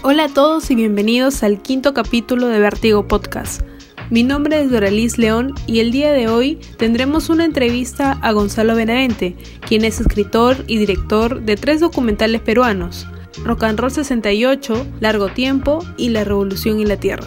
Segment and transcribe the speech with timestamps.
[0.00, 3.62] Hola a todos y bienvenidos al quinto capítulo de Vértigo Podcast.
[4.10, 8.76] Mi nombre es Doralis León y el día de hoy tendremos una entrevista a Gonzalo
[8.76, 9.34] Benavente,
[9.66, 13.08] quien es escritor y director de tres documentales peruanos,
[13.44, 17.26] Rock and Roll 68, Largo Tiempo y La Revolución y la Tierra.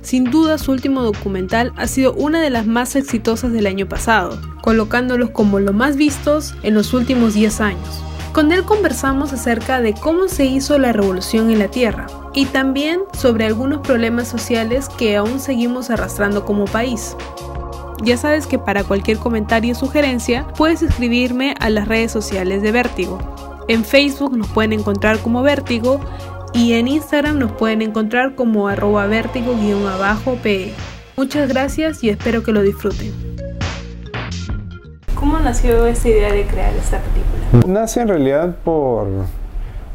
[0.00, 4.40] Sin duda su último documental ha sido una de las más exitosas del año pasado,
[4.62, 8.04] colocándolos como los más vistos en los últimos 10 años.
[8.34, 13.02] Con él conversamos acerca de cómo se hizo la revolución en la Tierra y también
[13.16, 17.16] sobre algunos problemas sociales que aún seguimos arrastrando como país.
[18.02, 22.72] Ya sabes que para cualquier comentario o sugerencia puedes escribirme a las redes sociales de
[22.72, 23.20] Vértigo.
[23.68, 26.00] En Facebook nos pueden encontrar como Vértigo
[26.52, 30.74] y en Instagram nos pueden encontrar como arroba vértigo-pe.
[31.16, 33.12] Muchas gracias y espero que lo disfruten.
[35.14, 37.33] ¿Cómo nació esta idea de crear esta película?
[37.62, 39.06] Nace en realidad por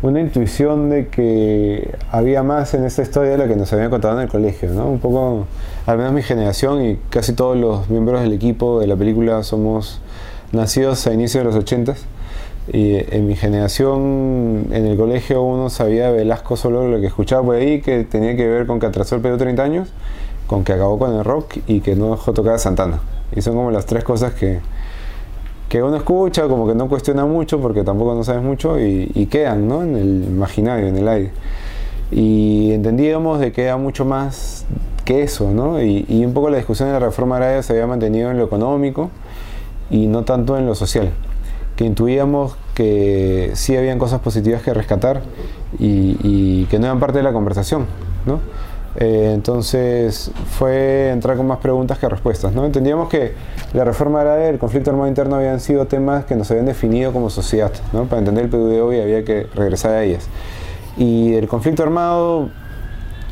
[0.02, 4.15] una intuición de que había más en esta historia de lo que nos habían contado
[4.15, 4.85] en el colegio, ¿no?
[4.89, 5.45] Un poco,
[5.85, 9.99] al menos mi generación y casi todos los miembros del equipo de la película somos
[10.53, 11.95] nacidos a inicios de los 80
[12.71, 17.55] y en mi generación en el colegio uno sabía Velasco solo lo que escuchaba por
[17.57, 19.89] ahí que tenía que ver con que atrasó el Perú 30 años,
[20.47, 23.02] con que acabó con el rock y que no dejó tocar a Santana.
[23.35, 24.59] Y son como las tres cosas que,
[25.69, 29.67] que uno escucha, como que no cuestiona mucho porque tampoco no sabes mucho y, quedan
[29.67, 29.83] ¿no?
[29.83, 31.31] en el imaginario, en el aire.
[32.11, 34.65] Y entendíamos de que era mucho más
[35.05, 35.81] que eso, ¿no?
[35.81, 38.45] Y, y, un poco la discusión de la reforma agraria se había mantenido en lo
[38.45, 39.11] económico
[39.91, 41.11] y no tanto en lo social.
[41.75, 45.21] Que intuíamos que sí habían cosas positivas que rescatar
[45.77, 47.85] y, y que no eran parte de la conversación,
[48.25, 48.39] ¿no?
[49.02, 52.53] Eh, entonces fue entrar con más preguntas que respuestas.
[52.53, 52.66] ¿no?
[52.66, 53.33] Entendíamos que
[53.73, 57.14] la reforma agraria y el conflicto armado interno habían sido temas que nos habían definido
[57.14, 57.72] como sociedad.
[57.94, 58.05] ¿no?
[58.05, 60.27] Para entender el Perú de hoy había que regresar a ellas.
[60.97, 62.49] Y el conflicto armado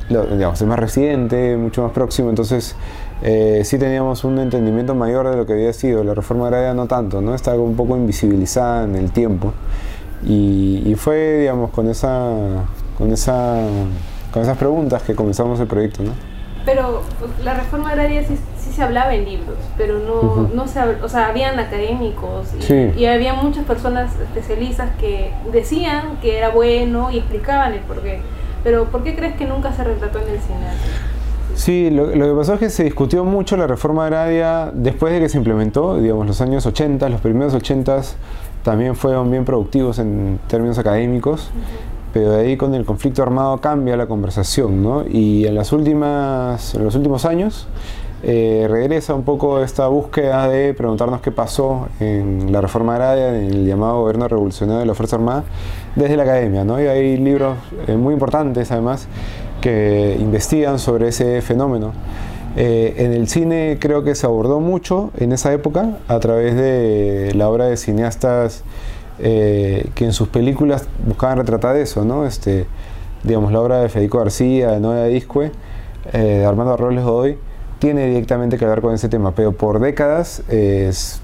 [0.09, 2.77] digamos, es más reciente, mucho más próximo, entonces
[3.23, 6.01] eh, sí teníamos un entendimiento mayor de lo que había sido.
[6.05, 7.35] La reforma agraria no tanto, ¿no?
[7.35, 9.51] estaba un poco invisibilizada en el tiempo.
[10.25, 12.31] Y, y fue, digamos, con esa,
[12.97, 13.59] con esa
[14.37, 16.11] con esas preguntas que comenzamos el proyecto, ¿no?
[16.63, 18.37] Pero pues, la reforma agraria sí,
[18.71, 23.33] se hablaba en libros, pero no, no se, o sea, habían académicos y, y, había
[23.33, 28.19] muchas personas especialistas que decían que era bueno y explicaban el porqué.
[28.63, 30.67] Pero ¿por qué crees que nunca se retrató en el cine?
[31.55, 35.19] Sí, lo, lo, que pasó es que se discutió mucho la reforma agraria después de
[35.19, 38.01] que se implementó, digamos, los años 80, los primeros 80
[38.63, 41.49] también fueron bien productivos en términos académicos
[42.13, 45.03] pero de ahí con el conflicto armado cambia la conversación, ¿no?
[45.07, 47.67] Y en, las últimas, en los últimos años
[48.23, 53.45] eh, regresa un poco esta búsqueda de preguntarnos qué pasó en la reforma agraria, en
[53.45, 55.43] el llamado gobierno revolucionario de la Fuerza Armada,
[55.95, 56.81] desde la academia, ¿no?
[56.81, 57.57] Y hay libros
[57.87, 59.07] eh, muy importantes, además,
[59.61, 61.93] que investigan sobre ese fenómeno.
[62.55, 67.33] Eh, en el cine creo que se abordó mucho en esa época a través de
[67.35, 68.63] la obra de cineastas
[69.19, 72.25] eh, que en sus películas buscaban retratar eso, ¿no?
[72.25, 72.67] Este,
[73.23, 75.51] digamos, la obra de Federico García, de Noé Discue,
[76.13, 77.37] eh, de Armando Robles Godoy,
[77.79, 81.21] tiene directamente que ver con ese tema, pero por décadas es,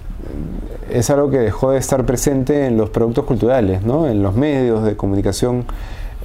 [1.09, 4.07] algo que dejó de estar presente en los productos culturales, ¿no?
[4.07, 5.65] en los medios de comunicación,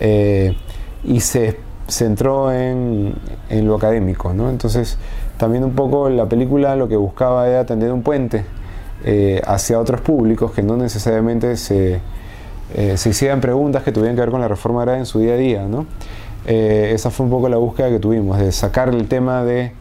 [0.01, 0.57] eh,
[1.05, 3.15] y se centró en,
[3.49, 4.33] en, lo académico.
[4.33, 4.51] ¿no?
[4.51, 4.99] Entonces,
[5.37, 8.45] también un poco la película lo que buscaba era tender un puente
[9.05, 12.01] eh, hacia otros públicos que no necesariamente se,
[12.75, 15.35] eh, se, hicieran preguntas que tuvieran que ver con la reforma agraria en su día
[15.35, 15.69] a día.
[15.69, 15.87] ¿no?
[16.47, 19.73] Eh, esa fue un poco la búsqueda que tuvimos, de sacar el tema de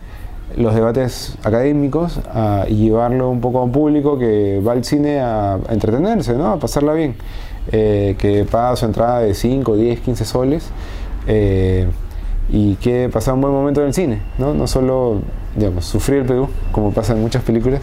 [0.55, 2.21] los debates académicos
[2.69, 6.53] y llevarlo un poco a un público que va al cine a, entretenerse, ¿no?
[6.53, 7.15] a pasarla bien,
[7.69, 10.69] que paga su entrada de 5, 10, 15 soles
[12.49, 14.53] y que pasar un buen momento en el cine, ¿no?
[14.53, 15.21] no solo
[15.55, 17.81] digamos, sufrir el Perú, como pasa en muchas películas,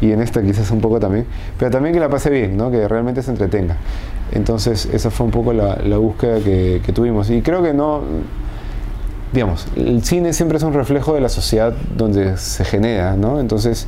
[0.00, 1.26] y en esta quizás un poco también,
[1.58, 2.70] pero también que la pase bien, ¿no?
[2.70, 3.76] que realmente se entretenga.
[4.32, 7.30] Entonces esa fue un poco la, la búsqueda que, que, tuvimos.
[7.30, 8.02] Y creo que no,
[9.32, 13.40] digamos, el cine siempre es un reflejo de la sociedad donde se genera, ¿no?
[13.40, 13.86] Entonces,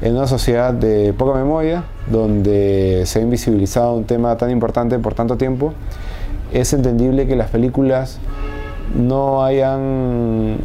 [0.00, 5.14] en una sociedad de poca memoria, donde se ha invisibilizado un tema tan importante por
[5.14, 5.72] tanto tiempo,
[6.52, 8.18] es entendible que las películas
[8.94, 10.58] no hayan,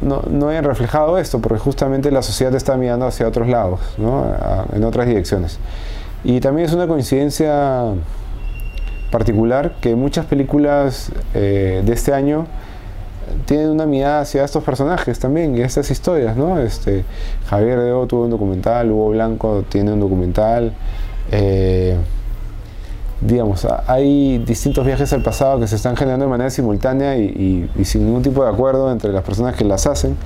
[0.00, 4.26] no, no, hayan reflejado esto, porque justamente la sociedad está mirando hacia otros lados, ¿no?
[4.72, 5.58] en otras direcciones.
[6.24, 7.94] Y también es una coincidencia
[9.10, 12.46] particular que muchas películas eh, de este año
[13.46, 16.58] tienen una mirada hacia estos personajes también y estas historias, ¿no?
[16.60, 17.04] Este,
[17.48, 20.72] Javier Deo tuvo un documental, Hugo Blanco tiene un documental.
[21.30, 21.96] Eh,
[23.24, 28.06] digamos, hay distintos viajes al pasado que se están generando de manera simultánea y, sin
[28.06, 30.16] ningún tipo de acuerdo entre las personas que las hacen,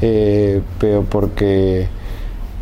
[0.00, 1.88] eh, pero porque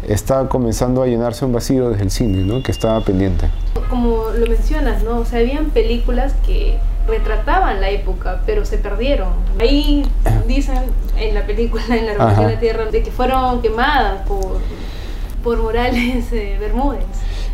[0.09, 2.63] está comenzando a llenarse un vacío desde el cine, ¿no?
[2.63, 3.49] que estaba pendiente.
[3.89, 5.19] Como lo mencionas, ¿no?
[5.19, 9.29] O sea, habían películas que retrataban la época, pero se perdieron.
[9.61, 10.05] Ahí
[10.49, 10.79] dicen
[11.17, 14.59] en la película, en la Revolución de la Tierra, de que fueron quemadas por,
[15.45, 17.05] por Morales eh, Bermúdez.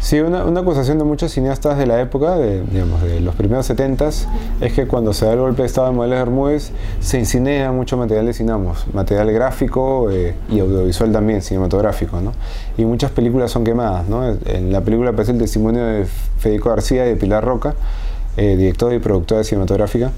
[0.03, 4.09] Sí, una, acusación de muchos cineastas de la época, de, digamos, de los primeros 70
[4.09, 4.27] s
[4.61, 7.97] es que cuando se da el golpe de Estado de Morales Bermúdez se incinera mucho
[7.97, 12.33] material de Cinamos, material gráfico eh, y audiovisual también, cinematográfico, ¿no?
[12.77, 14.29] Y muchas películas son quemadas, ¿no?
[14.29, 16.05] En la película aparece el testimonio de
[16.39, 17.77] Federico García y de Pilar Roca,
[18.37, 20.11] eh, director y productora cinematográfica,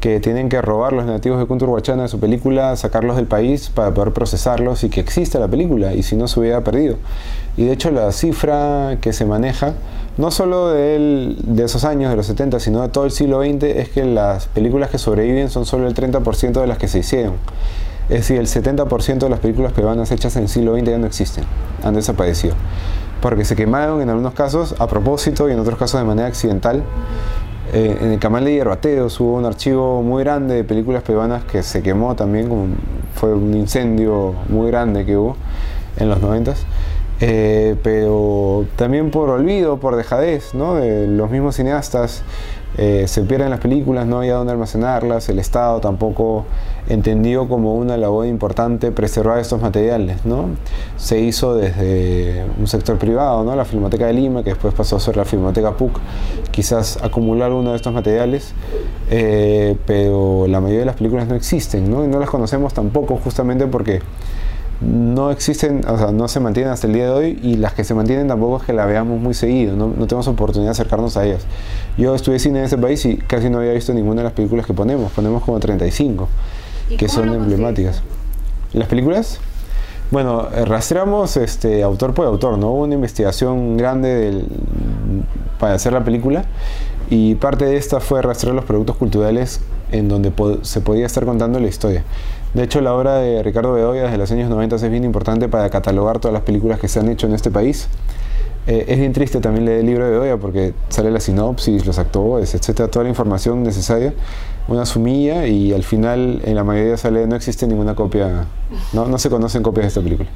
[0.00, 3.94] que tienen que robar los nativos de Kunturhuachana de su película, sacarlos del país para
[3.94, 6.96] poder procesarlos y que exista la película, y si no se hubiera perdido.
[7.56, 9.74] Y de hecho la cifra que se maneja,
[10.16, 13.62] no solo de, de esos años, de los 70, sino de todo el siglo XX,
[13.64, 17.34] es que las películas que sobreviven son solo el 30% de las que se hicieron.
[18.08, 21.06] Es decir, el 70% de las películas peruanas hechas en el siglo XX ya no
[21.06, 21.44] existen,
[21.82, 22.54] han desaparecido.
[23.22, 26.82] Porque se quemaron en algunos casos a propósito y en otros casos de manera accidental
[27.72, 31.62] eh, en el canal de Hierbateos hubo un archivo muy grande de películas peruanas que
[31.62, 32.76] se quemó también,
[33.14, 35.36] fue un incendio muy grande que hubo
[35.96, 36.66] en los noventas.
[37.20, 40.78] Eh, pero también por olvido, por dejadez ¿no?
[40.78, 42.24] los mismos cineastas,
[42.76, 46.44] eh, se pierden las películas, no había dónde almacenarlas, el Estado tampoco
[46.88, 50.26] entendió como una labor importante preservar estos materiales.
[50.26, 50.48] ¿no?
[50.96, 53.54] Se hizo desde un sector privado, ¿no?
[53.54, 56.00] la Filmoteca de Lima, que después pasó a ser la Filmoteca PUC,
[56.50, 58.54] quizás acumular uno de estos materiales,
[59.08, 62.04] eh, pero la mayoría de las películas no existen ¿no?
[62.04, 64.00] y no las conocemos tampoco justamente porque
[64.80, 67.84] no existen, o sea, no se mantienen hasta el día de hoy y las que
[67.84, 71.16] se mantienen tampoco es que la veamos muy seguido, no, no tenemos oportunidad de acercarnos
[71.16, 71.46] a ellas.
[71.96, 74.66] Yo estudié cine en ese país y casi no había visto ninguna de las películas
[74.66, 76.28] que ponemos, ponemos como 35,
[76.98, 78.02] que son emblemáticas.
[78.72, 79.38] ¿Las películas?
[80.10, 82.70] Bueno, eh, rastreamos este, autor por autor, ¿no?
[82.72, 84.44] Hubo una investigación grande
[85.58, 86.44] para hacer la película
[87.10, 89.60] y parte de esta fue rastrear los productos culturales
[89.92, 90.32] en donde
[90.62, 92.04] se podía estar contando la historia.
[92.54, 95.68] De hecho, la obra de Ricardo Bedoya desde los años 90 es bien importante para
[95.70, 97.88] catalogar todas las películas que se han hecho en este país.
[98.68, 101.98] Eh, es bien triste también leer el libro de Bedoya porque sale la sinopsis, los
[101.98, 104.14] actores, etcétera, toda la información necesaria,
[104.68, 108.46] una sumilla y al final en la mayoría sale no existe ninguna copia,
[108.92, 110.30] no, no se conocen copias de esta película.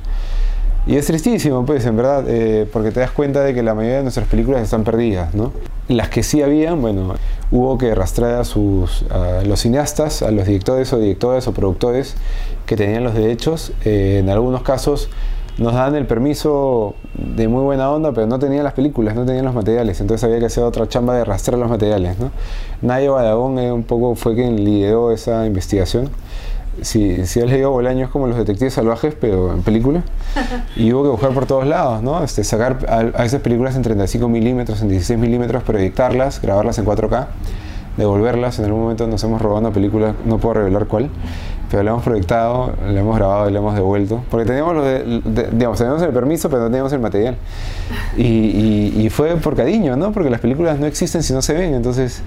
[0.89, 3.99] Y es tristísimo, pues, en verdad, eh, porque te das cuenta de que la mayoría
[3.99, 5.53] de nuestras películas están perdidas, ¿no?
[5.87, 7.15] Las que sí habían, bueno,
[7.51, 9.05] hubo que rastrear a, sus,
[9.45, 12.17] los cineastas, a los directores o directoras o productores
[12.65, 13.73] que tenían los derechos.
[13.85, 15.11] Eh, en algunos casos
[15.59, 19.45] nos dan el permiso de muy buena onda, pero no tenían las películas, no tenían
[19.45, 22.31] los materiales, entonces había que hacer otra chamba de rastrear los materiales, ¿no?
[22.81, 26.09] Nayo Badagón un poco fue quien lideró esa investigación
[26.83, 30.03] si, si has leído Bolaño es como los detectives salvajes, pero en película.
[30.77, 32.23] Y hubo que buscar por todos lados, ¿no?
[32.23, 37.27] Este, sacar a, esas películas en 35 milímetros, en 16 milímetros, proyectarlas, grabarlas en 4K,
[37.97, 38.59] devolverlas.
[38.59, 41.11] En algún momento nos hemos robado una película, no puedo revelar cuál,
[41.71, 44.23] pero la hemos proyectado, la hemos grabado y la hemos devuelto.
[44.31, 45.21] Porque teníamos, lo de,
[45.53, 47.37] digamos, teníamos el permiso, pero no teníamos el material.
[48.17, 50.13] Y, y, fue por cariño, ¿no?
[50.13, 51.75] Porque las películas no existen si no se ven.
[51.75, 52.23] Entonces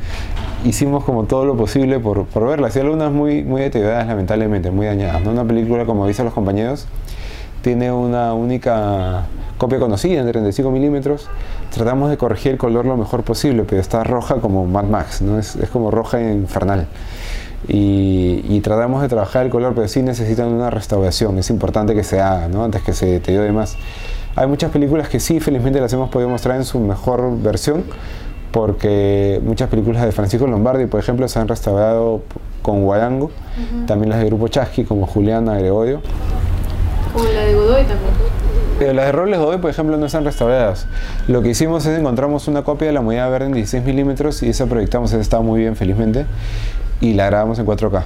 [0.63, 2.75] hicimos como todo lo posible por, por verlas.
[2.75, 5.23] Y algunas muy, muy deterioradas, lamentablemente, muy dañadas.
[5.23, 5.31] ¿no?
[5.31, 6.85] Una película, como dicen los compañeros,
[7.63, 9.23] tiene una única
[9.57, 11.29] copia conocida en 35 milímetros.
[11.73, 15.39] Tratamos de corregir el color lo mejor posible, pero está roja como Mad Max, ¿no?
[15.39, 16.87] es, es como roja infernal
[17.67, 22.21] y, tratamos de trabajar el color, pero sí necesitan una restauración, es importante que se
[22.21, 22.63] haga, ¿no?
[22.63, 23.77] antes que se deteriore más.
[24.35, 27.83] Hay muchas películas que sí, felizmente las hemos podido mostrar en su mejor versión,
[28.51, 32.21] porque muchas películas de Francisco Lombardi, por ejemplo, se han restaurado
[32.61, 33.31] con Guarango,
[33.87, 36.01] también las de Grupo Chasqui, como Juliana Gregorio.
[37.13, 38.13] Como la de Godoy también.
[38.79, 40.87] Pero las de Robles Godoy, por ejemplo, no están restauradas.
[41.27, 44.49] Lo que hicimos es encontramos una copia de la moneda verde en 16 milímetros y
[44.49, 46.25] esa proyectamos, esa estaba muy bien, felizmente
[47.01, 48.03] y la grabamos en 4K.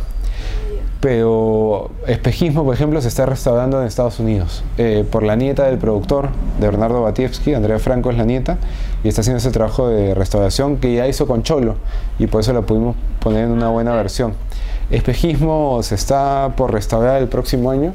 [1.01, 5.77] Pero Espejismo, por ejemplo, se está restaurando en Estados Unidos eh, por la nieta del
[5.77, 8.57] productor, de Bernardo Batievsky, Andrea Franco es la nieta,
[9.03, 11.75] y está haciendo ese trabajo de restauración que ya hizo con Cholo,
[12.17, 14.33] y por eso la pudimos poner en una buena versión.
[14.89, 17.91] Espejismo se está por restaurar el próximo año,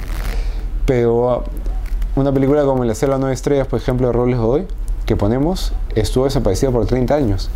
[0.86, 1.44] pero
[2.14, 4.66] una película como La Selva Nueve Estrellas, por ejemplo, de Robles Godoy,
[5.06, 7.50] que ponemos, estuvo desaparecida por 30 años.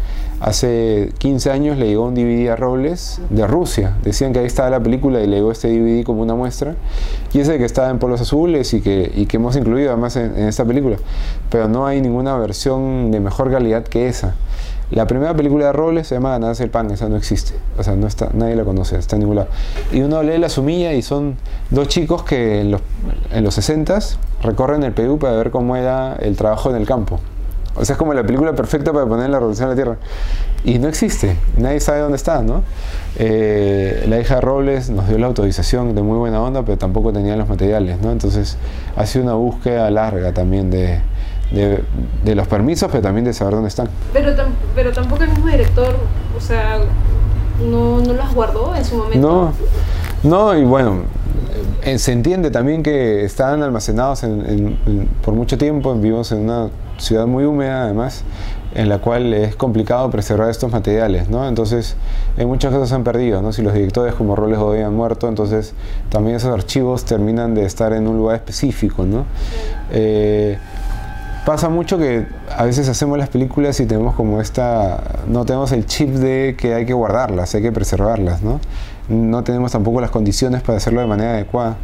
[0.44, 3.96] Hace 15 años le llegó un DVD a Robles de Rusia.
[4.02, 6.74] Decían que ahí estaba la película y le llegó este DVD como una muestra.
[7.32, 10.98] Y ese que estaba en polos azules y que, hemos incluido además en, esta película.
[11.48, 14.34] Pero no hay ninguna versión de mejor calidad que esa.
[14.90, 17.54] La primera película de Robles se llama Ganadas el Pan, esa no existe.
[17.78, 19.48] O sea, no está, nadie la conoce, está en ningún lado.
[19.92, 21.36] Y uno lee La Sumilla y son
[21.70, 22.82] dos chicos que en los,
[23.32, 23.98] en los 60
[24.42, 27.18] recorren el Perú para ver cómo era el trabajo en el campo.
[27.76, 29.96] O sea, es como la película perfecta para poner la revolución de la Tierra.
[30.64, 32.62] Y no existe, nadie sabe dónde está, ¿no?
[33.16, 37.12] Eh, la hija de Robles nos dio la autorización de muy buena onda, pero tampoco
[37.12, 38.12] tenía los materiales, ¿no?
[38.12, 38.56] Entonces
[38.96, 41.00] ha sido una búsqueda larga también de,
[41.52, 43.88] de, los permisos, pero también de saber dónde están.
[44.12, 44.32] Pero,
[44.74, 45.96] pero tampoco el mismo director,
[46.36, 46.78] o sea,
[47.68, 49.52] no, no las guardó en su momento.
[50.22, 51.02] No, no, y bueno,
[51.82, 54.24] eh, se entiende también que estaban almacenados
[55.22, 58.24] por mucho tiempo, vivimos en una ciudad muy húmeda además,
[58.74, 61.46] en la cual es complicado preservar estos materiales, ¿no?
[61.46, 61.96] Entonces,
[62.36, 63.52] en muchas cosas se han perdido, ¿no?
[63.52, 65.74] Si los directores como Roles Godoy han muerto, entonces
[66.08, 69.26] también esos archivos terminan de estar en un lugar específico, ¿no?
[69.92, 70.58] Eh,
[71.44, 75.86] pasa mucho que a veces hacemos las películas y tenemos como esta, no tenemos el
[75.86, 78.60] chip de que hay que guardarlas, hay que preservarlas, ¿no?
[79.08, 81.76] No tenemos tampoco las condiciones para hacerlo de manera adecuada.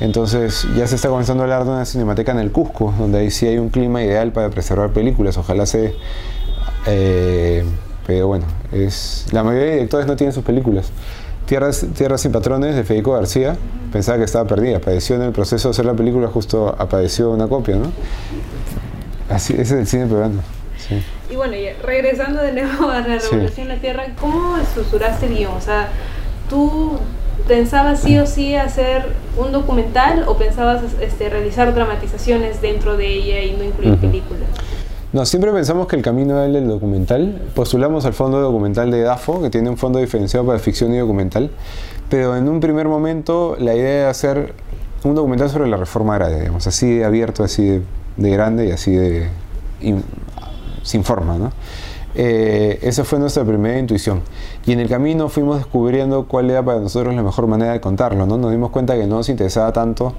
[0.00, 3.30] Entonces ya se está comenzando a hablar de una cinemateca en el Cusco, donde ahí
[3.30, 5.36] sí hay un clima ideal para preservar películas.
[5.36, 5.94] Ojalá se...
[6.86, 7.64] Eh,
[8.06, 10.90] pero bueno, es, la mayoría de directores no tienen sus películas.
[11.46, 13.56] Tierras, Tierras sin Patrones de Federico García,
[13.92, 14.80] pensaba que estaba perdida.
[14.80, 17.90] Padeció en el proceso de hacer la película, justo apareció una copia, ¿no?
[19.30, 20.42] Así, ese es el cine peruano.
[21.30, 25.52] Y bueno, regresando de nuevo a la Revolución de la Tierra, ¿cómo estructuraste el guion?
[25.52, 25.88] O sea,
[26.48, 26.98] ¿tú
[27.46, 29.06] pensabas sí o sí hacer
[29.36, 34.48] un documental o pensabas este, realizar dramatizaciones dentro de ella y no incluir películas?
[35.12, 37.40] No, siempre pensamos que el camino es el documental.
[37.54, 41.50] Postulamos al fondo documental de DAFO, que tiene un fondo diferenciado para ficción y documental.
[42.08, 44.54] Pero en un primer momento la idea era hacer
[45.04, 47.82] un documental sobre la reforma agraria, digamos, así de abierto, así de
[48.16, 49.28] de grande y así de
[50.82, 51.52] sin forma, ¿no?
[52.14, 54.22] Eh, esa fue nuestra primera intuición.
[54.66, 58.26] Y en el camino fuimos descubriendo cuál era para nosotros la mejor manera de contarlo.
[58.26, 58.36] ¿no?
[58.36, 60.14] Nos dimos cuenta que no nos interesaba tanto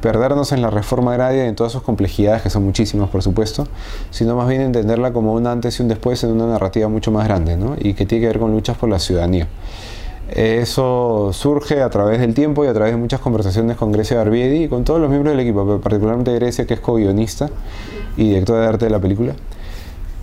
[0.00, 3.66] perdernos en la reforma agraria y en todas sus complejidades, que son muchísimas por supuesto,
[4.10, 7.26] sino más bien entenderla como un antes y un después en una narrativa mucho más
[7.26, 7.74] grande ¿no?
[7.78, 9.48] y que tiene que ver con luchas por la ciudadanía.
[10.30, 14.64] Eso surge a través del tiempo y a través de muchas conversaciones con Grecia Barbiedi
[14.64, 17.48] y con todos los miembros del equipo, pero particularmente Grecia, que es co-guionista
[18.16, 19.34] y directora de arte de la película.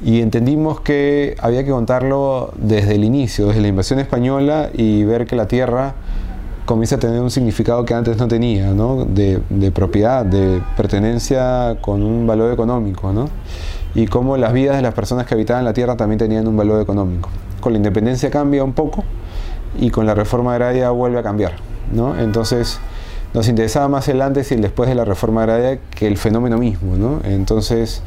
[0.03, 5.25] Y entendimos que había que contarlo desde el inicio, desde la invasión española y ver
[5.25, 5.95] que la tierra
[6.65, 9.05] comienza a tener un significado que antes no tenía, ¿no?
[9.05, 13.29] De, de, propiedad, de pertenencia con un valor económico, ¿no?
[13.95, 16.81] y cómo las vidas de las personas que habitaban la tierra también tenían un valor
[16.81, 17.29] económico.
[17.59, 19.03] Con la independencia cambia un poco,
[19.79, 21.53] y con la reforma agraria vuelve a cambiar.
[21.91, 22.17] ¿no?
[22.19, 22.79] Entonces
[23.33, 26.57] nos interesaba más el antes y el después de la reforma agraria que el fenómeno
[26.57, 26.95] mismo.
[26.95, 27.19] ¿no?
[27.23, 28.01] Entonces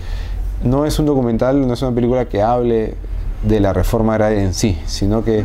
[0.64, 2.94] no es un documental, no es una película que hable
[3.42, 5.44] de la reforma agraria en sí, sino que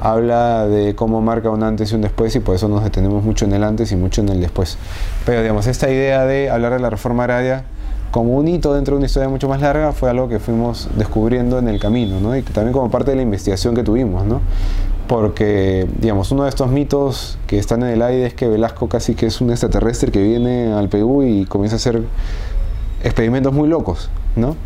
[0.00, 3.44] habla de cómo marca un antes y un después y por eso nos detenemos mucho
[3.44, 4.78] en el antes y mucho en el después.
[5.24, 7.64] Pero digamos, esta idea de hablar de la reforma agraria
[8.10, 11.58] como un hito dentro de una historia mucho más larga fue algo que fuimos descubriendo
[11.58, 12.36] en el camino, ¿no?
[12.36, 14.40] Y también como parte de la investigación que tuvimos, ¿no?
[15.08, 19.14] Porque, digamos, uno de estos mitos que están en el aire es que Velasco casi
[19.14, 22.02] que es un extraterrestre que viene al Perú y comienza a hacer
[23.02, 24.56] experimentos muy locos, ¿no?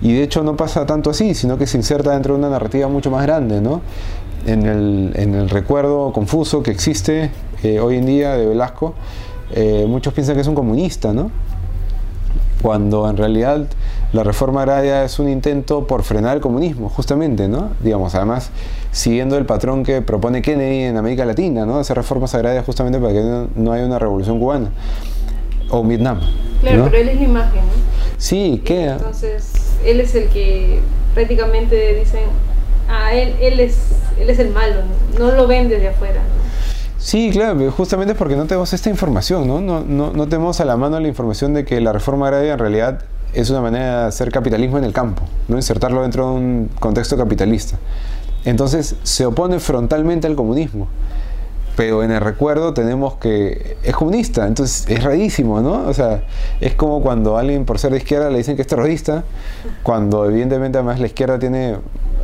[0.00, 2.88] Y de hecho no pasa tanto así, sino que se inserta dentro de una narrativa
[2.88, 3.80] mucho más grande, ¿no?
[4.46, 7.30] En el, recuerdo confuso que existe
[7.62, 8.94] eh, hoy en día de Velasco,
[9.52, 11.30] eh, muchos piensan que es un comunista, ¿no?
[12.66, 13.64] Cuando en realidad
[14.12, 17.70] la reforma agraria es un intento por frenar el comunismo, justamente, ¿no?
[17.78, 18.50] Digamos, además,
[18.90, 21.78] siguiendo el patrón que propone Kennedy en América Latina, ¿no?
[21.78, 24.70] Hacer reformas agrarias justamente para que no, haya una revolución cubana.
[25.70, 26.18] O Vietnam.
[26.60, 27.72] Claro, pero él es la imagen, ¿no?
[28.18, 28.94] Sí, queda.
[28.94, 29.52] Entonces,
[29.84, 30.80] él es el que
[31.14, 32.24] prácticamente dicen,
[32.88, 34.80] ah, él, él, es, él es el malo,
[35.16, 36.20] no, lo ven desde afuera.
[36.98, 39.60] Sí, claro, justamente es porque no tenemos esta información, ¿no?
[39.60, 42.58] No, no, no tenemos a la mano la información de que la reforma agraria en
[42.58, 43.02] realidad
[43.34, 45.56] es una manera de hacer capitalismo en el campo, ¿no?
[45.56, 47.76] insertarlo dentro de un contexto capitalista.
[48.46, 50.88] Entonces se opone frontalmente al comunismo.
[51.76, 55.86] Pero en el recuerdo tenemos que es comunista, entonces es rarísimo, ¿no?
[55.86, 56.22] O sea,
[56.62, 59.24] es como cuando alguien por ser de izquierda le dicen que es terrorista,
[59.82, 61.76] cuando evidentemente además la izquierda tiene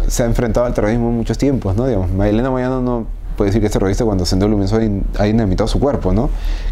[0.09, 1.87] se ha enfrentado al terrorismo en muchos tiempos, ¿no?
[1.87, 3.07] Digamos, Marilena Moyano no
[3.43, 4.79] puede decir que es terrorista cuando Sendero Luminoso
[5.19, 6.31] ha inamitado su cuerpo, ¿no?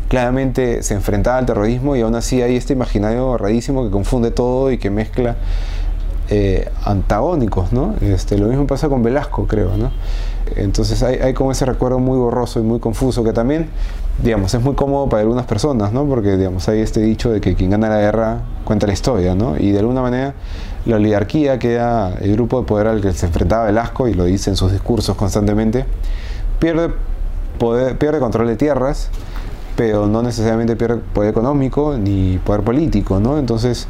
[0.09, 4.71] Claramente se enfrentaba al terrorismo y aún así hay este imaginario rarísimo que confunde todo
[4.71, 5.35] y que mezcla
[6.29, 7.97] eh, antagónicos, ¿no?
[8.01, 9.91] Este, lo mismo pasa con Velasco, creo, ¿no?
[10.55, 13.69] Entonces hay, hay, como ese recuerdo muy borroso y muy confuso que también,
[14.23, 16.07] digamos, es muy cómodo para algunas personas, ¿no?
[16.07, 19.57] Porque, digamos, hay este dicho de que quien gana la guerra cuenta la historia, ¿no?
[19.59, 20.35] Y de alguna manera
[20.87, 24.23] la oligarquía, que era el grupo de poder al que se enfrentaba Velasco, y lo
[24.23, 25.85] dice en sus discursos constantemente,
[26.61, 26.91] pierde,
[27.59, 29.11] poder, pierde control de tierras,
[29.77, 33.39] pero no necesariamente pierde poder económico ni poder político, ¿no?
[33.39, 33.89] Entonces,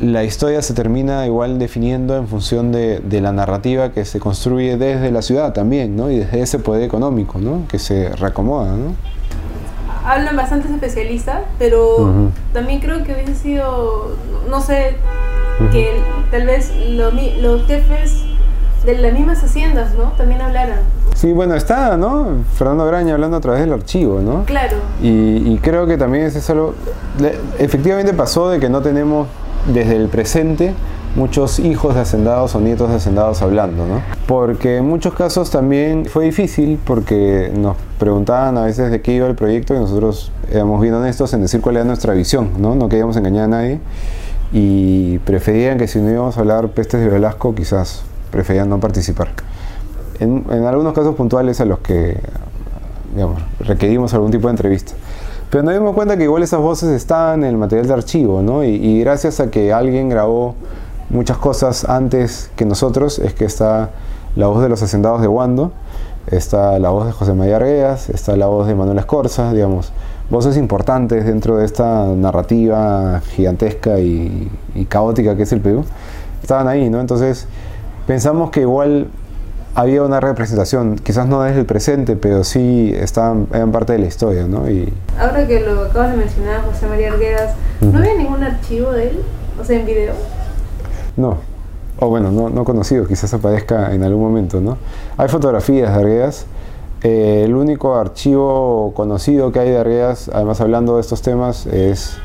[0.00, 4.76] la historia se termina igual definiendo en función de, de, la narrativa que se construye
[4.76, 6.10] desde la ciudad también, ¿no?
[6.10, 7.68] Y desde ese poder económico, ¿no?
[7.68, 8.94] Que se reacomoda, ¿no?
[10.04, 12.30] Hablan bastantes especialistas, pero uh -huh.
[12.52, 14.16] también creo que hubiese sido,
[14.50, 14.96] no sé,
[15.60, 15.70] uh -huh.
[15.70, 15.90] que
[16.30, 17.10] tal vez lo,
[17.40, 18.24] los jefes
[18.84, 20.12] de las mismas haciendas, ¿no?
[20.12, 20.80] También hablaran.
[21.24, 22.44] Sí, bueno, está, ¿no?
[22.52, 24.44] Fernando Graña hablando a través del archivo, ¿no?
[24.44, 24.76] Claro.
[25.02, 26.74] Y, y creo que también es algo...
[27.58, 29.26] Efectivamente pasó de que no tenemos
[29.72, 30.74] desde el presente
[31.16, 34.02] muchos hijos de hacendados o nietos de hacendados hablando, ¿no?
[34.26, 39.26] Porque en muchos casos también fue difícil porque nos preguntaban a veces de qué iba
[39.26, 42.74] el proyecto y nosotros éramos bien honestos en decir cuál era nuestra visión, ¿no?
[42.74, 43.80] No queríamos engañar a nadie
[44.52, 49.28] y preferían que si no íbamos a hablar pestes de Velasco, quizás preferían no participar.
[50.20, 52.18] En, en algunos casos puntuales a los que,
[53.14, 54.92] digamos, requerimos algún tipo de entrevista.
[55.50, 58.64] Pero nos dimos cuenta que igual esas voces estaban en el material de archivo, ¿no?
[58.64, 60.56] Y, y, gracias a que alguien grabó
[61.10, 63.90] muchas cosas antes que nosotros, es que está
[64.36, 65.70] la voz de los hacendados de Wando,
[66.26, 69.92] está la voz de José María Argueas, está la voz de Manuel Escorza, digamos,
[70.30, 75.84] voces importantes dentro de esta narrativa gigantesca y, y caótica que es el Perú,
[76.42, 77.00] estaban ahí, ¿no?
[77.00, 77.46] Entonces
[78.06, 79.08] pensamos que igual
[79.74, 84.06] había una representación, quizás no desde el presente, pero sí estaban, eran parte de la
[84.06, 84.70] historia, ¿no?
[84.70, 84.92] Y...
[85.18, 87.98] Ahora que lo acabas de mencionar, José María Arguedas, ¿no uh -huh.
[87.98, 89.22] había ningún archivo de él?
[89.60, 90.14] O sea, en video.
[91.16, 91.38] No,
[91.98, 94.78] o bueno, no, no conocido, quizás aparezca en algún momento, ¿no?
[95.16, 96.46] Hay fotografías de Arguedas,
[97.02, 102.16] eh, el único archivo conocido que hay de Arguedas, además hablando de estos temas, es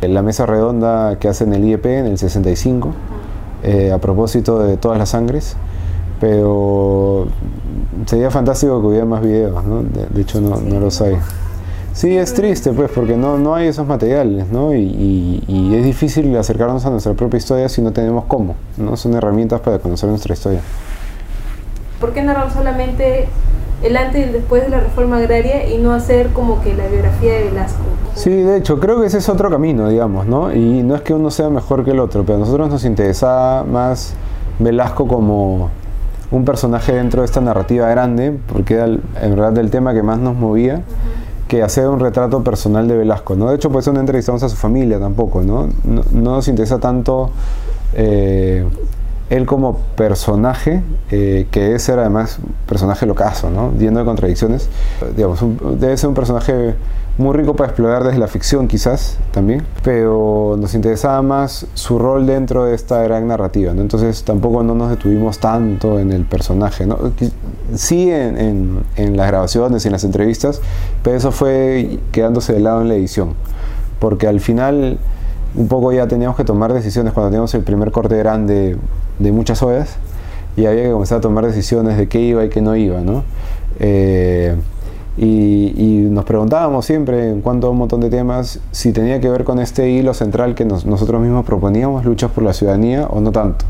[0.00, 2.94] la mesa redonda que hace en el IEP en el 65, uh -huh.
[3.68, 5.56] eh, a propósito de todas las sangres
[6.20, 7.26] pero
[8.06, 9.82] sería fantástico que hubiera más videos, ¿no?
[9.82, 11.16] De, de hecho no, no, los hay.
[11.92, 14.74] Sí, es triste pues porque no, no hay esos materiales, ¿no?
[14.74, 18.96] Y, y, y, es difícil acercarnos a nuestra propia historia si no tenemos cómo, ¿no?
[18.96, 20.60] Son herramientas para conocer nuestra historia.
[22.00, 23.28] ¿Por qué narrar solamente
[23.82, 26.86] el antes y el después de la reforma agraria y no hacer como que la
[26.86, 27.82] biografía de Velasco?
[28.14, 30.52] Sí, de hecho, creo que ese es otro camino, digamos, ¿no?
[30.52, 33.64] Y no es que uno sea mejor que el otro, pero a nosotros nos interesaba
[33.64, 34.14] más
[34.58, 35.70] Velasco como
[36.30, 40.18] un personaje dentro de esta narrativa grande, porque era en verdad el tema que más
[40.18, 40.82] nos movía,
[41.48, 43.50] que hacer un retrato personal de Velasco, ¿no?
[43.50, 45.68] De hecho, por eso no entrevistamos a su familia tampoco, ¿no?
[45.84, 47.30] No, no nos interesa tanto
[47.94, 48.64] eh,
[49.30, 53.72] él como personaje, eh, que es ser además personaje locazo, ¿no?
[53.72, 54.68] Lleno de contradicciones.
[55.16, 55.40] Digamos,
[55.78, 56.74] debe ser un personaje
[57.18, 62.26] muy rico para explorar desde la ficción quizás también, pero nos interesaba más su rol
[62.26, 63.80] dentro de esta gran narrativa, ¿no?
[63.80, 66.98] entonces tampoco no nos detuvimos tanto en el personaje, ¿no?
[67.74, 70.60] sí en, en, en, las grabaciones y en las entrevistas,
[71.02, 73.34] pero eso fue quedándose de lado en la edición,
[73.98, 74.98] porque al final
[75.54, 78.76] un poco ya teníamos que tomar decisiones cuando teníamos el primer corte grande
[79.18, 79.96] de muchas horas
[80.56, 83.24] y había que comenzar a tomar decisiones de qué iba y qué no iba, ¿no?
[83.78, 84.54] Eh,
[85.16, 89.30] y, y, nos preguntábamos siempre, en cuanto a un montón de temas, si tenía que
[89.30, 93.20] ver con este hilo central que nos, nosotros mismos proponíamos, luchas por la ciudadanía, o
[93.20, 93.64] no tanto.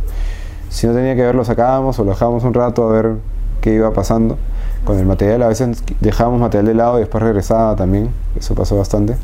[0.69, 3.15] Si no tenía que ver, lo sacábamos o lo dejábamos un rato a ver
[3.61, 4.37] qué iba pasando
[4.85, 5.43] con el material.
[5.43, 9.17] A veces dejábamos material de lado y después regresaba también, eso pasó bastante.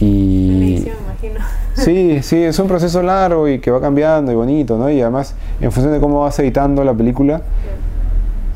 [0.00, 1.40] Y edición, imagino.
[1.74, 4.88] Sí, sí, es un proceso largo y que va cambiando y bonito, ¿no?
[4.88, 7.42] Y además, en función de cómo vas editando la película,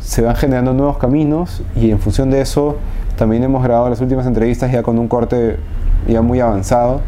[0.00, 2.76] se van generando nuevos caminos y en función de eso
[3.16, 5.56] también hemos grabado las últimas entrevistas ya con un corte
[6.08, 7.00] ya muy avanzado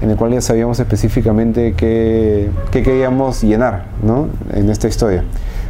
[0.00, 4.28] en el cual ya sabíamos específicamente qué, qué queríamos llenar ¿no?
[4.52, 5.24] en esta historia.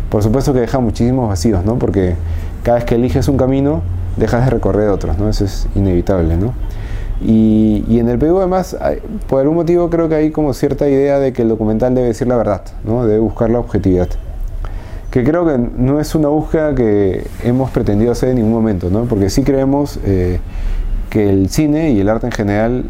[0.09, 1.79] Por supuesto que deja muchísimos vacíos, ¿no?
[1.79, 2.15] porque
[2.63, 3.83] cada vez que eliges un camino
[4.17, 5.29] dejas de recorrer otros, ¿no?
[5.29, 6.37] eso es inevitable.
[6.37, 6.55] ¿no?
[7.21, 8.77] Y, y, en el Perú además,
[9.29, 12.27] por algún motivo creo que hay como cierta idea de que el documental debe decir
[12.27, 13.05] la verdad, ¿no?
[13.05, 14.09] debe buscar la objetividad
[15.11, 19.05] que creo que no es una búsqueda que hemos pretendido hacer en ningún momento, ¿no?
[19.05, 20.41] porque sí creemos eh,
[21.11, 22.85] que el cine y el arte en general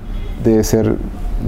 [0.45, 0.97] debe ser,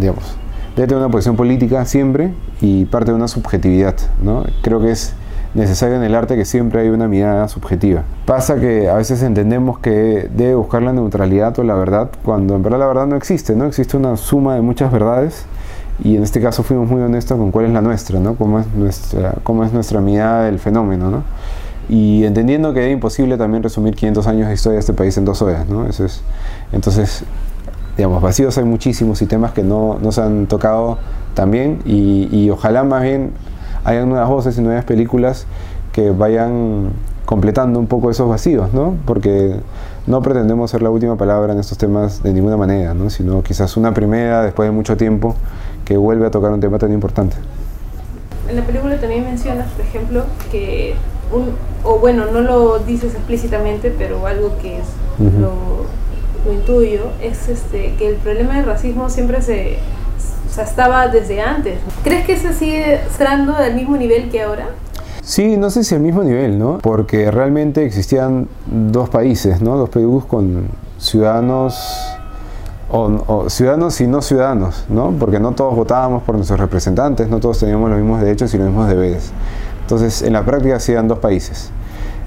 [0.00, 0.36] digamos,
[0.74, 2.32] debe tener una posición política siempre
[2.62, 3.96] y parte de una subjetividad.
[4.22, 4.44] ¿no?
[4.62, 5.14] Creo que es
[5.54, 8.04] necesario en el arte que siempre hay una mirada subjetiva.
[8.24, 12.62] Pasa que a veces entendemos que debe buscar la neutralidad o la verdad cuando en
[12.62, 13.66] verdad la verdad no existe, ¿no?
[13.66, 15.44] Existe una suma de muchas verdades
[16.02, 18.34] y en este caso fuimos muy honestos con cuál es la nuestra, ¿no?
[18.34, 21.22] Cómo es nuestra, cómo es nuestra mirada del fenómeno, ¿no?
[21.88, 25.24] Y entendiendo que es imposible también resumir 500 años de historia de este país en
[25.24, 25.86] dos horas, ¿no?
[25.86, 26.22] Eso es,
[26.72, 27.24] entonces,
[27.96, 30.98] digamos, vacíos hay muchísimos y temas que no, no se han tocado
[31.34, 33.32] también y, y ojalá más bien
[33.84, 35.46] hayan nuevas voces y nuevas películas
[35.92, 36.90] que vayan
[37.24, 38.96] completando un poco esos vacíos, ¿no?
[39.06, 39.56] Porque
[40.06, 43.10] no pretendemos ser la última palabra en estos temas de ninguna manera, ¿no?
[43.10, 45.36] Sino quizás una primera después de mucho tiempo
[45.84, 47.36] que vuelve a tocar un tema tan importante.
[48.48, 50.94] En la película también mencionas, por ejemplo, que
[51.32, 51.52] un,
[51.84, 54.86] o bueno, no lo dices explícitamente, pero algo que es
[55.18, 55.86] lo,
[56.44, 59.78] lo, intuyo, es este, que el problema del racismo siempre se,
[60.50, 61.78] o sea, estaba desde antes.
[62.04, 64.68] ¿Crees que se sigue estando del mismo nivel que ahora?
[65.22, 66.78] Sí, no sé si al mismo nivel, ¿no?
[66.78, 69.76] Porque realmente existían dos países, ¿no?
[69.76, 70.68] Dos países con
[70.98, 72.18] ciudadanos
[72.92, 75.12] o, ciudadanos y no ciudadanos, ¿no?
[75.18, 78.66] Porque no todos votábamos por nuestros representantes, no todos teníamos los mismos derechos y los
[78.66, 79.32] mismos deberes.
[79.80, 81.70] Entonces, en la práctica sí eran dos países.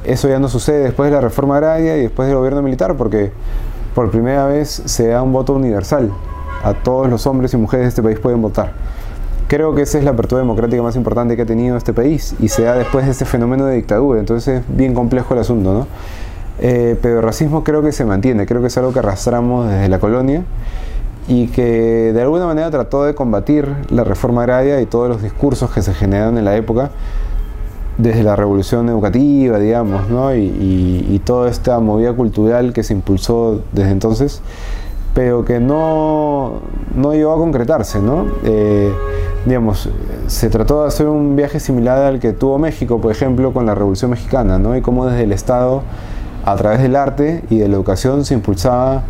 [0.04, 3.32] Eso ya no sucede después de la reforma agraria y después del gobierno militar, porque
[3.94, 6.12] por primera vez se da un voto universal.
[6.64, 8.74] A todos los hombres y mujeres de este país pueden votar.
[9.48, 12.48] Creo que esa es la apertura democrática más importante que ha tenido este país y
[12.48, 15.88] se da después de este fenómeno de dictadura, entonces es bien complejo el asunto, ¿no?
[16.60, 19.90] Eh, pero el racismo creo que se mantiene, creo que es algo que arrastramos desde
[19.90, 20.44] la colonia
[21.28, 25.72] y que de alguna manera trató de combatir la reforma agraria y todos los discursos
[25.72, 26.92] que se generaron en la época
[27.98, 30.36] desde la revolución educativa, digamos, ¿no?
[30.36, 34.42] y, y toda esta movida cultural que se impulsó desde entonces
[35.16, 36.60] pero que no,
[36.94, 38.28] no llegó a concretarse, ¿no?
[38.44, 38.92] Eh,
[39.46, 39.90] digamos,
[40.28, 43.74] se trató de hacer un viaje similar al que tuvo México, por ejemplo, con la
[43.74, 44.76] Revolución Mexicana, ¿no?
[44.76, 45.84] Y cómo desde el Estado,
[46.46, 49.04] a través del arte y de la educación, se impulsaba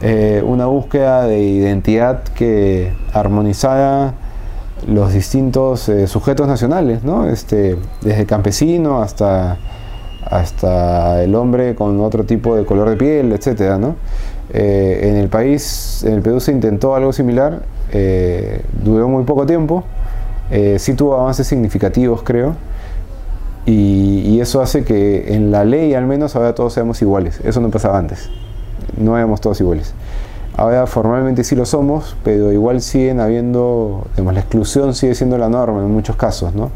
[0.00, 4.14] eh, una búsqueda de identidad que armonizara
[4.86, 7.28] los distintos eh, sujetos nacionales, ¿no?
[7.28, 9.58] Este, desde el campesino hasta,
[10.24, 13.96] hasta el hombre con otro tipo de color de piel, etcétera, ¿no?
[14.50, 17.62] Eh, en el país, en el Perú se intentó algo similar,
[18.82, 19.84] duró muy poco tiempo,
[20.76, 22.54] sí tuvo avances significativos creo,
[23.70, 27.70] y, eso hace que en la ley al menos ahora todos seamos iguales, eso no
[27.70, 28.30] pasaba antes,
[28.96, 29.94] no éramos todos iguales.
[30.56, 35.48] Ahora formalmente sí lo somos, pero igual siguen habiendo, digamos, la exclusión sigue siendo la
[35.48, 36.70] norma en muchos casos, ¿no?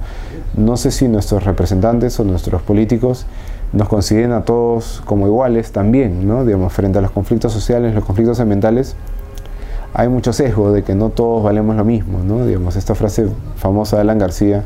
[0.57, 3.27] No sé si nuestros representantes o nuestros políticos
[3.73, 6.45] nos consideren a todos como iguales también, ¿no?
[6.45, 8.95] Digamos, frente a los conflictos sociales, los conflictos ambientales,
[9.95, 12.47] hay mucho sesgo de que no todos valemos lo mismo, ¿no?
[12.47, 14.65] Digamos, esta frase famosa de Alan García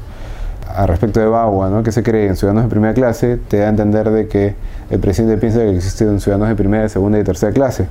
[0.76, 1.82] a respecto de Bagua, ¿no?
[1.82, 4.54] que se cree en ciudadanos de primera clase, te da a entender de que
[4.90, 7.88] el presidente piensa que existen ciudadanos de primera, segunda y tercera clase.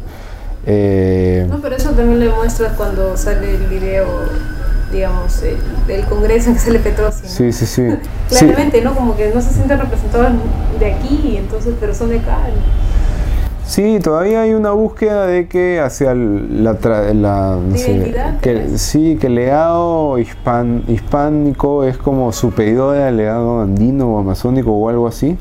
[0.68, 4.06] Eh, no, pero eso también lo demuestra cuando sale el video
[4.92, 7.24] digamos, el, del Congreso en que sale Petrosi.
[7.24, 7.30] ¿no?
[7.30, 7.88] Sí, sí, sí.
[8.30, 8.94] Claramente, ¿no?
[8.96, 10.32] Como que no se sienten representados
[10.80, 12.38] de aquí, entonces, pero son de acá.
[13.66, 16.78] Sí, todavía hay una búsqueda de que hacia la,
[17.14, 23.62] la no sé, que, sí, que el legado hispan, hispánico es como superior al legado
[23.62, 25.36] andino o amazónico o algo así,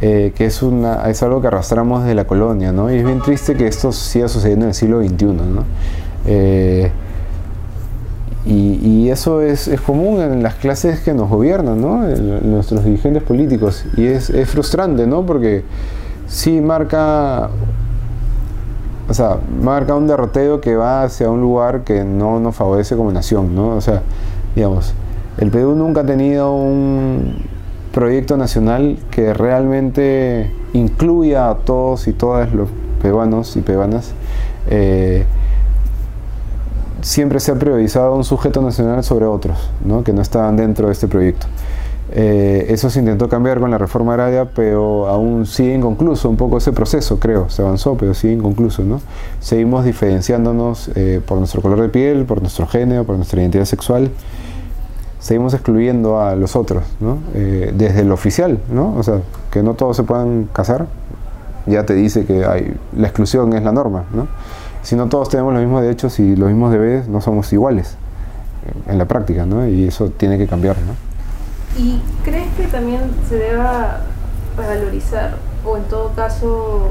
[0.00, 2.90] eh, que es, una, es algo que arrastramos de la colonia, ¿no?
[2.90, 5.64] Y es bien triste que esto siga sucediendo en el siglo XXI, ¿no?
[6.26, 6.90] Eh,
[8.46, 12.08] y, eso es, es, común en las clases que nos gobiernan, ¿no?
[12.08, 13.84] En nuestros dirigentes políticos.
[13.96, 15.26] Y es, es, frustrante, ¿no?
[15.26, 15.62] Porque
[16.30, 17.50] sí marca,
[19.08, 23.10] o sea, marca un derroteo que va hacia un lugar que no nos favorece como
[23.12, 23.76] nación, ¿no?
[23.76, 24.02] O sea,
[24.54, 24.94] digamos,
[25.38, 27.44] el Perú nunca ha tenido un
[27.92, 32.68] proyecto nacional que realmente incluya a todos y todas los
[33.02, 34.12] peruanos y peruanas.
[34.68, 35.24] Eh,
[37.02, 40.04] siempre se ha priorizado un sujeto nacional sobre otros, ¿no?
[40.04, 41.46] que no estaban dentro de este proyecto.
[42.12, 46.58] Eh, eso se intentó cambiar con la reforma agraria, pero aún sigue inconcluso un poco
[46.58, 47.48] ese proceso, creo.
[47.48, 48.82] Se avanzó, pero sigue inconcluso.
[48.82, 49.00] ¿no?
[49.40, 54.10] Seguimos diferenciándonos eh, por nuestro color de piel, por nuestro género, por nuestra identidad sexual.
[55.20, 57.18] Seguimos excluyendo a los otros, ¿no?
[57.34, 58.96] Eh, desde el oficial, ¿no?
[58.96, 59.20] o sea,
[59.50, 60.86] que no todos se puedan casar,
[61.66, 64.04] ya te dice que la exclusión es la norma.
[64.14, 64.28] ¿no?
[64.82, 67.96] si no todos tenemos los mismos derechos y los mismos deberes, no somos iguales
[68.88, 69.66] en la práctica, ¿no?
[69.66, 71.09] Y eso tiene que cambiar, ¿no?
[71.78, 74.00] ¿Y crees que también se deba
[74.56, 76.90] valorizar o en todo caso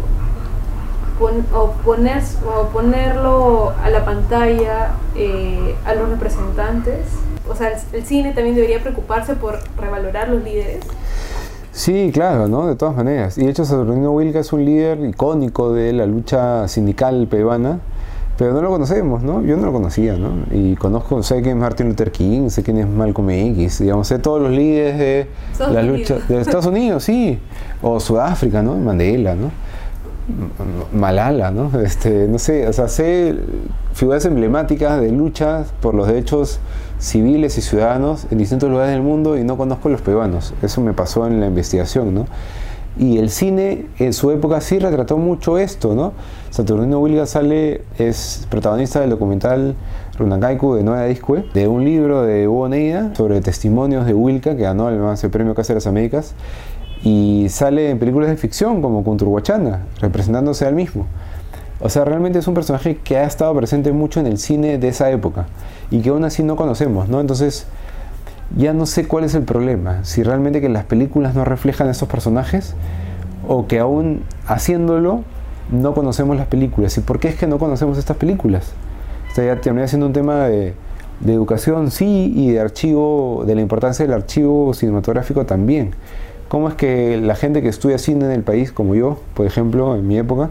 [1.19, 7.07] o, poner, o ponerlo a la pantalla eh, a los representantes?
[7.49, 10.85] O sea, el cine también debería preocuparse por revalorar los líderes.
[11.71, 12.67] Sí, claro, ¿no?
[12.67, 13.37] De todas maneras.
[13.37, 17.79] Y de hecho, Saturnino Wilca es un líder icónico de la lucha sindical peruana,
[18.39, 19.41] pero no lo conocemos, ¿no?
[19.43, 20.29] Yo no lo conocía, ¿no?
[20.51, 24.17] Y conozco, sé quién es Martin Luther King, sé quién es Malcolm X, digamos, sé
[24.17, 25.27] todos los líderes de
[25.73, 27.37] la lucha de Estados Unidos, sí,
[27.81, 28.77] o Sudáfrica, ¿no?
[28.77, 29.51] Mandela, ¿no?
[30.97, 31.77] Malala, ¿no?
[31.81, 33.35] Este, no sé, o sea, sé
[33.93, 36.61] figuras emblemáticas de luchas por los derechos
[36.97, 40.53] civiles y ciudadanos en distintos lugares del mundo y no conozco los peruanos.
[40.61, 42.25] Eso me pasó en la investigación, ¿no?
[42.99, 46.11] Y el cine en su época sí retrató mucho esto, ¿no?
[46.49, 49.75] Saturnino Wilga sale, es protagonista del documental
[50.17, 54.63] Runangaiku de Nueva Discue, de un libro de Hugo Neida sobre testimonios de Wilka, que
[54.63, 56.33] ganó además el premio Casa de las Américas,
[57.01, 61.05] y sale en películas de ficción como Kunturwachana, representándose al mismo.
[61.79, 64.89] O sea, realmente es un personaje que ha estado presente mucho en el cine de
[64.89, 65.45] esa época
[65.89, 67.21] y que aún así no conocemos, ¿no?
[67.21, 67.65] Entonces,
[68.55, 71.91] ya no sé cuál es el problema, si realmente que las películas no reflejan a
[71.91, 72.75] esos personajes
[73.47, 75.23] o que aún haciéndolo
[75.71, 76.97] no conocemos las películas.
[76.97, 78.71] ¿Y por qué es que no conocemos estas películas?
[79.31, 80.73] O sea, ya terminé siendo un tema de,
[81.19, 85.91] de educación, sí, y de archivo, de la importancia del archivo cinematográfico también.
[86.47, 89.95] ¿Cómo es que la gente que estudia cine en el país, como yo, por ejemplo,
[89.95, 90.49] en mi época,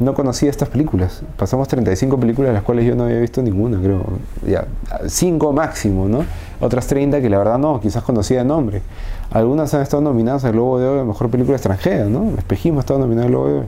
[0.00, 1.22] no conocía estas películas.
[1.36, 4.04] Pasamos 35 películas, de las cuales yo no había visto ninguna, creo.
[4.46, 4.66] Ya,
[5.06, 6.24] 5 máximo, ¿no?
[6.60, 8.82] Otras 30 que la verdad no, quizás conocía de nombre.
[9.30, 12.30] Algunas han estado nominadas al Globo de Oro Mejor Película Extranjera, ¿no?
[12.38, 13.66] Espejismo ha estado nominado al Globo de Oro.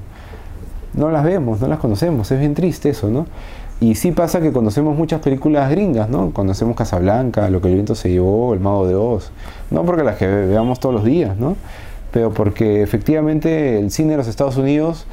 [0.95, 3.27] No las vemos, no las conocemos, es bien triste eso, ¿no?
[3.81, 6.33] Y sí pasa que conocemos muchas películas gringas, ¿no?
[6.33, 9.31] Conocemos Casablanca, Lo que el viento se llevó, El mago de Oz.
[9.71, 11.57] No porque las que veamos todos los días, ¿no?
[12.12, 15.07] Pero porque efectivamente el cine de los Estados Unidos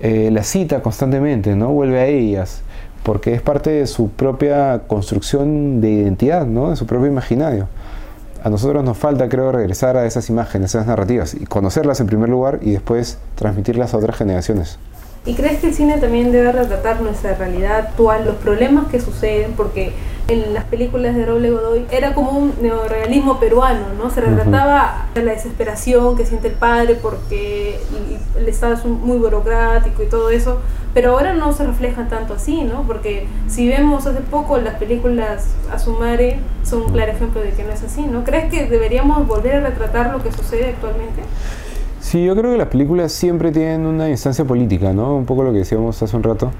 [0.00, 1.70] eh, la cita constantemente, ¿no?
[1.70, 2.62] Vuelve a ellas,
[3.02, 6.70] porque es parte de su propia construcción de identidad, ¿no?
[6.70, 7.68] De su propio imaginario.
[8.42, 12.06] A nosotros nos falta, creo, regresar a esas imágenes, a esas narrativas, y conocerlas en
[12.06, 14.78] primer lugar y después transmitirlas a otras generaciones.
[15.26, 19.52] ¿Y crees que el cine también debe retratar nuestra realidad actual, los problemas que suceden?
[19.56, 19.94] Porque
[20.28, 24.10] en las películas de Roble Godoy era como un neorealismo peruano, ¿no?
[24.10, 27.80] Se retrataba la desesperación que siente el padre porque
[28.36, 30.60] el Estado es muy burocrático y todo eso,
[30.92, 32.82] pero ahora no se refleja tanto así, ¿no?
[32.86, 37.64] Porque si vemos hace poco las películas a Sumare son un claro ejemplo de que
[37.64, 38.24] no es así, ¿no?
[38.24, 41.22] ¿Crees que deberíamos volver a retratar lo que sucede actualmente?
[42.04, 45.16] Sí, yo creo que las películas siempre tienen una instancia política, ¿no?
[45.16, 46.50] Un poco lo que decíamos hace un rato.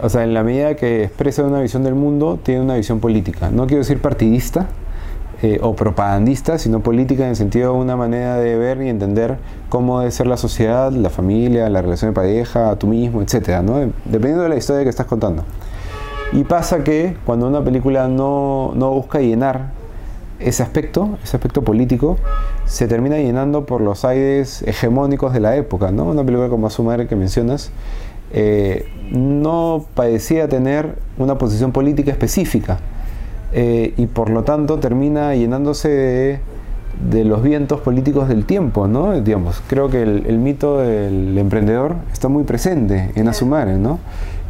[0.00, 3.50] O sea, en la medida que expresa una visión del mundo, tiene una visión política.
[3.50, 4.68] No quiero decir partidista
[5.42, 9.38] eh, o propagandista, sino política en el sentido de una manera de ver y entender
[9.68, 13.80] cómo debe ser la sociedad, la familia, la relación de pareja, tú mismo, etcétera, ¿no?
[14.04, 15.42] Dependiendo de la historia que estás contando.
[16.32, 19.81] Y pasa que cuando una película no, no busca llenar
[20.44, 22.18] ese aspecto, ese aspecto político,
[22.66, 26.04] se termina llenando por los aires hegemónicos de la época, ¿no?
[26.04, 27.70] Una película como Asumar que mencionas
[28.32, 32.78] eh, no parecía tener una posición política específica
[33.52, 36.40] eh, y por lo tanto termina llenándose
[37.10, 39.20] de, los vientos políticos del tiempo, ¿no?
[39.20, 43.98] Digamos, creo que el, mito del emprendedor está muy presente en Asumare, ¿no?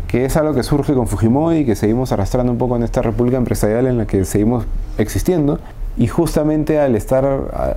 [0.06, 3.00] que es algo que surge con Fujimori y que seguimos arrastrando un poco en esta
[3.00, 4.66] república empresarial en la que seguimos
[4.98, 5.58] existiendo,
[5.96, 7.24] y justamente al estar,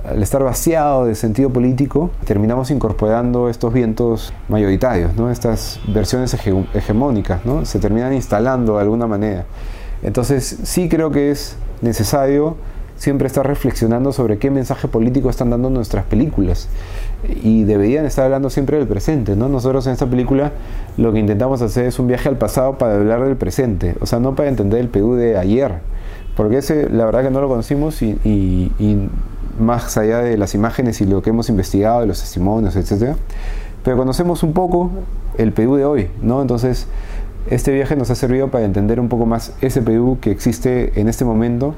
[0.04, 6.34] al estar vaciado de sentido político, terminamos incorporando estos vientos mayoritarios, estas versiones
[6.74, 7.66] hegemónicas, ¿no?
[7.66, 9.44] se terminan instalando de alguna manera.
[10.02, 12.56] Entonces sí creo que es necesario
[12.96, 16.68] siempre estar reflexionando sobre qué mensaje político están dando nuestras películas
[17.42, 19.36] y deberían estar hablando siempre del presente.
[19.36, 19.48] ¿no?
[19.48, 20.52] Nosotros en esta película
[20.96, 24.20] lo que intentamos hacer es un viaje al pasado para hablar del presente, o sea,
[24.20, 25.80] no para entender el Perú de ayer,
[26.36, 29.08] porque ese la verdad que no lo conocimos y,
[29.58, 33.16] más allá de las imágenes y lo que hemos investigado, de los testimonios, etcétera,
[33.82, 34.90] pero conocemos un poco
[35.38, 36.42] el Perú de hoy, ¿no?
[36.42, 36.86] Entonces,
[37.48, 41.08] este viaje nos ha servido para entender un poco más ese Perú que existe en
[41.08, 41.74] este momento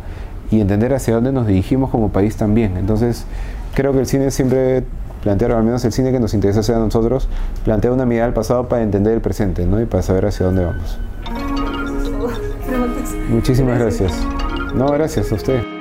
[0.51, 2.77] y entender hacia dónde nos dirigimos como país también.
[2.79, 3.27] Entonces,
[3.75, 4.83] creo que el cine siempre
[5.23, 7.29] plantea, al menos el cine que nos interesa hacer a nosotros,
[7.65, 9.81] plantea una mirada al pasado para entender el presente, ¿no?
[9.81, 10.99] Y para saber hacia dónde vamos.
[13.29, 14.13] Muchísimas gracias.
[14.75, 15.78] No, gracias a usted.